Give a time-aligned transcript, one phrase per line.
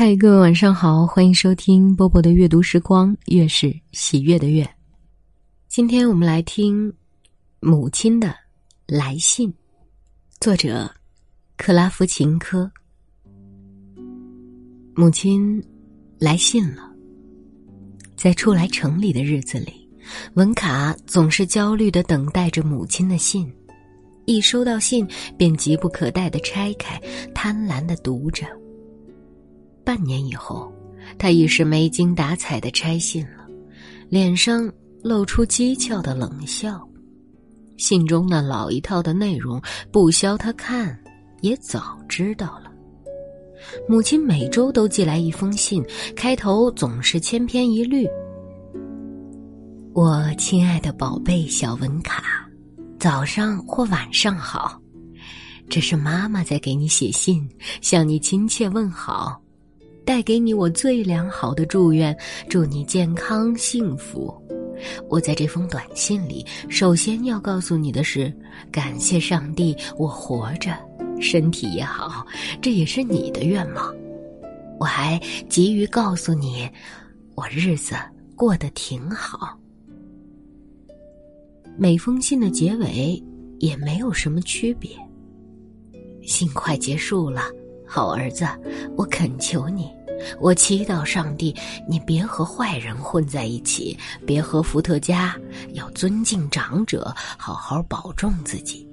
[0.00, 4.64] 嗨，各位晚上好，欢迎收听波波的阅读时光，月是喜悦的月。
[5.66, 6.94] 今天我们来听
[7.58, 8.32] 母亲的
[8.86, 9.52] 来信，
[10.38, 10.88] 作者
[11.56, 12.70] 克拉夫琴科。
[14.94, 15.60] 母亲
[16.16, 16.88] 来信了，
[18.16, 19.90] 在初来城里的日子里，
[20.34, 23.52] 文卡总是焦虑的等待着母亲的信，
[24.26, 25.04] 一收到信
[25.36, 27.02] 便急不可待的拆开，
[27.34, 28.46] 贪婪的读着。
[29.88, 30.70] 半年以后，
[31.16, 33.48] 他已是没精打采的拆信了，
[34.10, 34.70] 脸上
[35.02, 36.86] 露出讥诮的冷笑。
[37.78, 39.58] 信中那老一套的内容，
[39.90, 41.02] 不消他看，
[41.40, 42.70] 也早知道了。
[43.88, 45.82] 母亲每周都寄来一封信，
[46.14, 48.06] 开头总是千篇一律
[49.96, 52.46] ：“我亲爱的宝贝小文卡，
[52.98, 54.78] 早上或晚上好，
[55.66, 57.48] 这是妈妈在给你写信，
[57.80, 59.40] 向你亲切问好。”
[60.08, 62.16] 带给你我最良好的祝愿，
[62.48, 64.34] 祝你健康幸福。
[65.06, 68.34] 我在这封短信里，首先要告诉你的是，
[68.72, 70.74] 感谢上帝，我活着，
[71.20, 72.26] 身体也好，
[72.62, 73.94] 这也是你的愿望。
[74.80, 76.66] 我还急于告诉你，
[77.34, 77.94] 我日子
[78.34, 79.58] 过得挺好。
[81.76, 83.22] 每封信的结尾
[83.58, 84.90] 也没有什么区别。
[86.22, 87.42] 信快结束了，
[87.86, 88.46] 好儿子，
[88.96, 89.86] 我恳求你。
[90.40, 91.54] 我祈祷上帝，
[91.88, 95.36] 你别和坏人混在一起，别和伏特加，
[95.74, 98.86] 要尊敬长者，好好保重自己。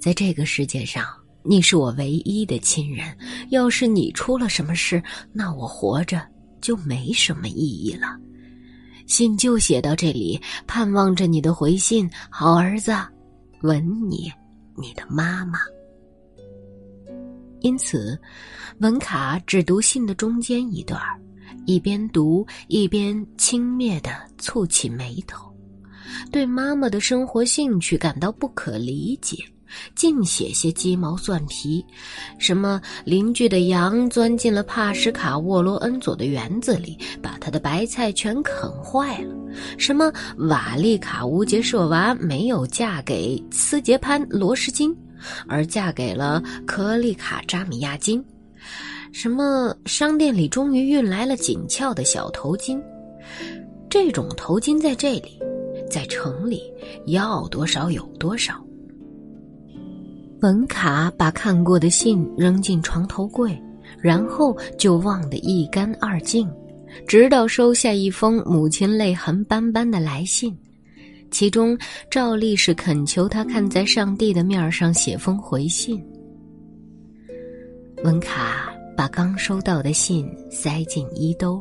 [0.00, 1.04] 在这个世界上，
[1.42, 3.06] 你是我唯一的亲人。
[3.50, 5.02] 要是你出了什么事，
[5.32, 6.22] 那我活着
[6.60, 8.16] 就没什么意义了。
[9.06, 12.92] 信就写到这里，盼望着你的回信，好儿子，
[13.62, 14.32] 吻你，
[14.76, 15.58] 你的妈妈。
[17.64, 18.20] 因此，
[18.80, 21.00] 文卡只读信的中间一段，
[21.64, 25.50] 一边读一边轻蔑地蹙起眉头，
[26.30, 29.38] 对妈妈的生活兴趣感到不可理解，
[29.94, 31.82] 尽写些鸡毛蒜皮，
[32.38, 39.34] 什么邻居的羊钻进了帕什卡沃罗恩佐的园子里，把他的白菜全啃坏了；
[39.78, 44.94] 什么瓦利卡乌杰舍娃没有嫁给斯杰潘罗什金。
[45.48, 48.24] 而嫁给了科利卡扎米亚金，
[49.12, 52.80] 什么商店里终于运来了紧俏的小头巾，
[53.88, 55.38] 这种头巾在这里，
[55.90, 56.62] 在城里
[57.06, 58.54] 要多少有多少。
[60.40, 63.58] 文卡把看过的信扔进床头柜，
[63.98, 66.46] 然后就忘得一干二净，
[67.06, 70.54] 直到收下一封母亲泪痕斑斑的来信。
[71.34, 71.76] 其中，
[72.08, 76.00] 照例是恳求他看在上帝的面上写封回信。
[78.04, 81.60] 文卡把刚收到的信塞进衣兜，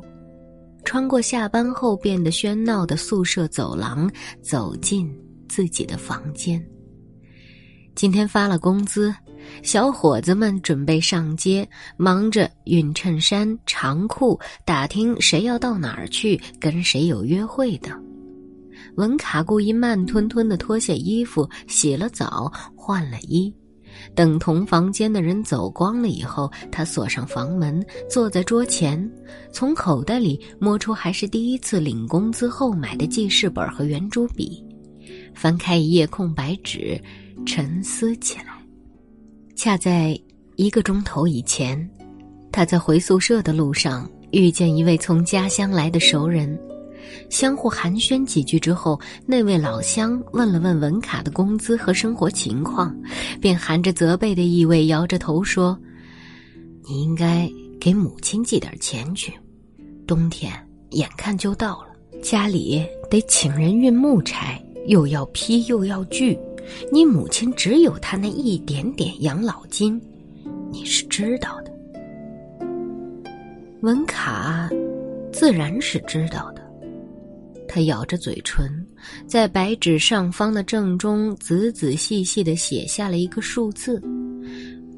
[0.85, 4.07] 穿过下班后变得喧闹的宿舍走廊，
[4.43, 5.11] 走进
[5.49, 6.63] 自己的房间。
[7.95, 9.11] 今天发了工资，
[9.63, 11.67] 小伙子们准备上街，
[11.97, 17.99] 忙着熨衬衫、长裤，打听谁要到哪儿去，跟谁有约会等。
[18.95, 23.53] 文卡故意慢吞吞的脱下衣服，洗了澡，换了衣。
[24.15, 29.11] 等同房间的人走光了以后，他锁上房门，坐在桌前，
[29.51, 34.65] 从口袋里摸出还是第一次领工资后买的记事本和圆珠笔，
[35.35, 36.99] 翻开一页空白纸，
[37.45, 38.45] 沉思起来。
[39.55, 40.19] 恰在
[40.55, 41.87] 一个钟头以前，
[42.51, 46.59] 他在回宿舍的路上遇见一位从家乡来的熟人。
[47.29, 52.95] 相互寒暄几句之后，那位老乡问了问文卡的工资和生活情况，
[53.41, 55.77] 便含着责备的意味摇着头说
[56.87, 57.49] ：“你应该
[57.79, 59.33] 给母亲寄点钱去，
[60.05, 60.51] 冬天
[60.91, 61.87] 眼看就到了，
[62.21, 66.37] 家里得请人运木柴，又要劈又要锯，
[66.91, 69.99] 你母亲只有她那一点点养老金，
[70.71, 71.73] 你是知道的。”
[73.81, 74.69] 文卡
[75.33, 76.62] 自然是知道的。
[77.73, 78.69] 他咬着嘴唇，
[79.25, 83.99] 在白纸上方的正中仔仔细细的写下了一个数字，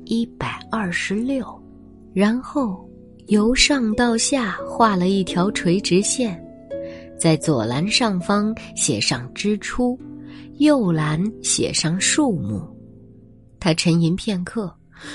[0.04, 1.48] 一百二十六，
[2.14, 2.86] 然后
[3.28, 6.38] 由上到下画了一条垂直线，
[7.18, 9.98] 在左栏上方写上支出，
[10.58, 12.62] 右栏写上数目。
[13.58, 14.70] 他沉吟片刻，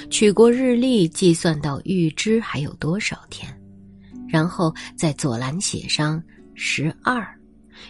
[0.08, 3.54] 取过日历计算到预支还有多少天，
[4.26, 6.22] 然后在左栏写上
[6.54, 7.22] 十二。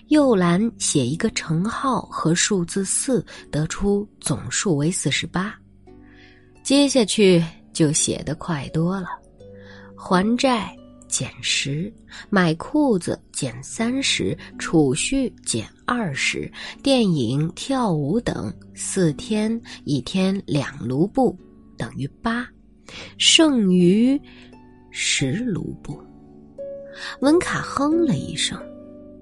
[0.09, 5.55] 右栏写一个乘号和数字四，得出总数为四十八。
[6.63, 7.43] 接下去
[7.73, 9.09] 就写得快多了：
[9.97, 10.77] 还债
[11.09, 11.93] 减十，
[12.29, 16.51] 买裤子减三十，储蓄减二十，
[16.83, 21.37] 电影、跳舞等四天，一天两卢布
[21.77, 22.47] 等于八，
[23.19, 24.21] 剩余
[24.91, 26.01] 十卢布。
[27.21, 28.61] 文卡哼了一声，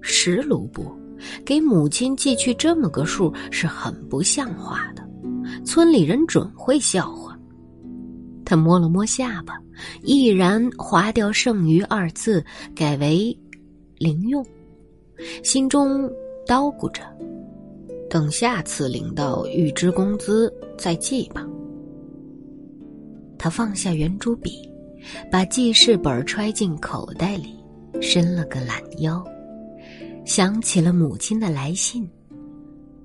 [0.09, 0.91] 十卢布，
[1.45, 5.07] 给母亲寄去这么个数是很不像话的，
[5.67, 7.39] 村里人准会笑话。
[8.43, 9.55] 他摸了摸下巴，
[10.03, 12.43] 毅然划掉“剩余”二字，
[12.75, 13.39] 改为
[13.99, 14.43] “零用”，
[15.45, 16.09] 心中
[16.47, 17.03] 叨咕着
[18.09, 21.47] ：“等下次领到预支工资再寄吧。”
[23.39, 24.67] 他放下圆珠笔，
[25.31, 27.55] 把记事本揣进口袋里，
[28.01, 29.23] 伸了个懒腰，
[30.29, 32.07] 想起了母亲的来信。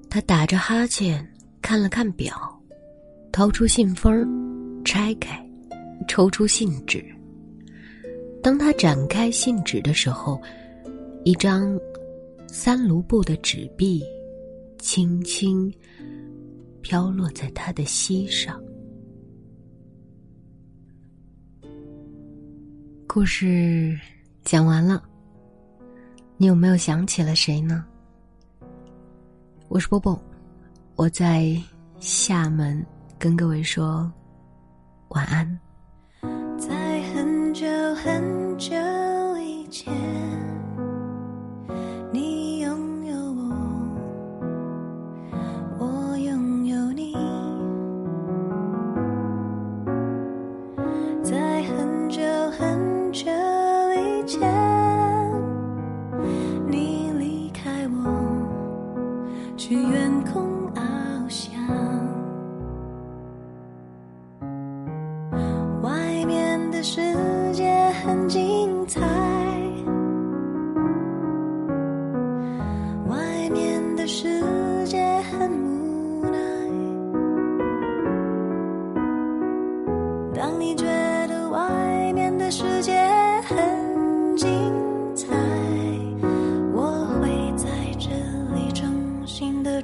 [0.10, 1.26] 他打着哈欠
[1.62, 2.36] 看了看表，
[3.32, 5.42] 掏出信封拆开，
[6.06, 7.04] 抽出信纸。
[8.44, 10.40] 当他展开信纸的时候，
[11.24, 11.80] 一张
[12.50, 14.04] 三卢布的纸币
[14.78, 15.74] 轻轻
[16.82, 18.62] 飘落在他的膝上。
[23.08, 23.98] 故事
[24.44, 25.02] 讲完了，
[26.44, 27.86] 你有没有想起了谁呢？
[29.70, 30.22] 我是波波，
[30.98, 31.58] 我在
[32.02, 32.86] 厦门
[33.18, 34.12] 跟各位说。
[35.08, 35.48] 晚安。
[36.58, 38.76] 在很久很久
[39.38, 39.94] 以前，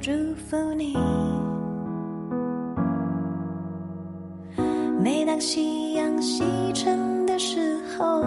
[0.00, 0.96] 祝福你。
[4.98, 6.42] 每当夕阳西
[6.72, 8.24] 沉的时候，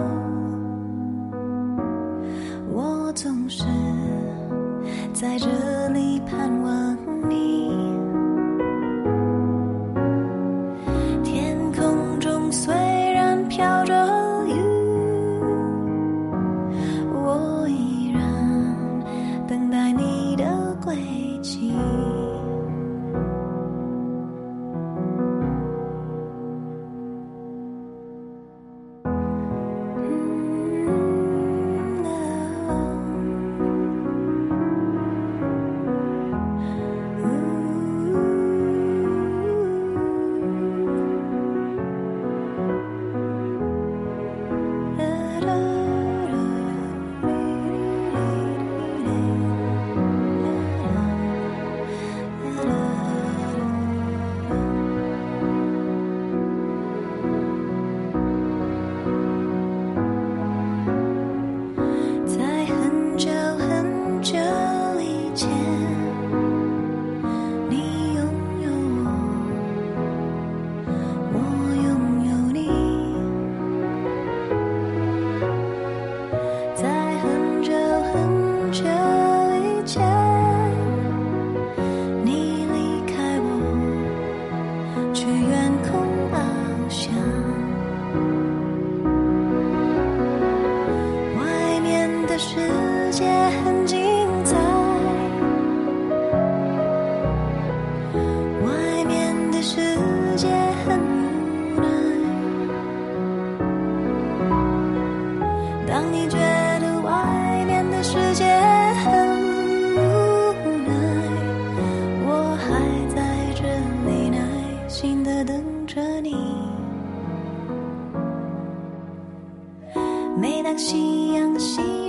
[120.76, 122.03] 夕阳西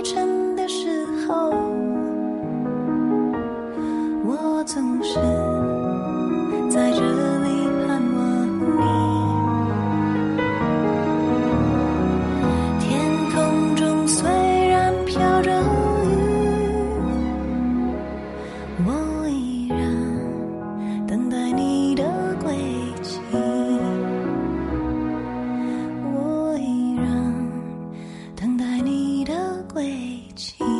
[30.46, 30.75] she